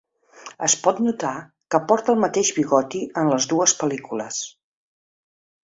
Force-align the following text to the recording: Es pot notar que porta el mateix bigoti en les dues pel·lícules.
Es 0.67 0.75
pot 0.85 1.01
notar 1.07 1.33
que 1.75 1.81
porta 1.91 2.13
el 2.15 2.23
mateix 2.25 2.51
bigoti 2.59 3.05
en 3.23 3.33
les 3.35 3.49
dues 3.53 3.79
pel·lícules. 3.83 4.45